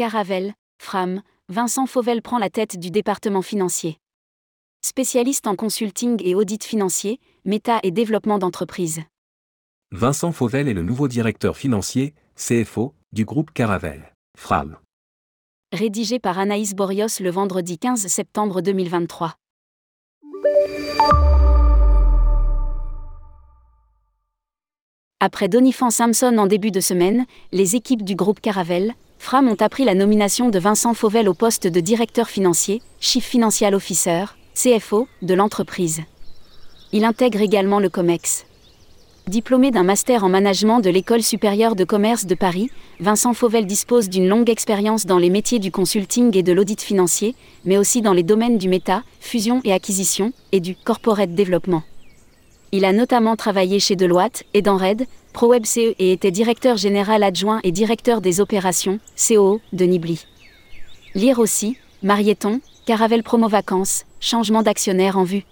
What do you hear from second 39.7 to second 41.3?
d'un master en management de l'École